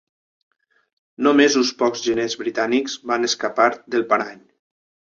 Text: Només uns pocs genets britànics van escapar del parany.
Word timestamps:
Només 1.27 1.59
uns 1.61 1.71
pocs 1.83 2.03
genets 2.07 2.39
britànics 2.41 2.99
van 3.13 3.31
escapar 3.31 3.71
del 3.97 4.11
parany. 4.15 4.47